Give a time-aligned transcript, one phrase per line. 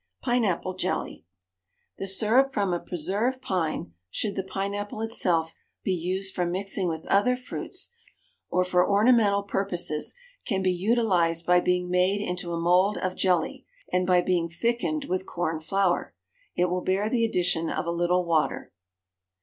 [0.23, 1.25] PINE APPLE JELLY.
[1.99, 6.87] The syrup from a preserved pine, should the pine apple itself be used for mixing
[6.87, 7.91] with other fruits,
[8.49, 10.15] or for ornamental purposes,
[10.47, 15.05] can be utilised by being made into a mould of jelly and by being thickened
[15.05, 16.15] with corn flour.
[16.55, 18.73] It will bear the addition of a little water.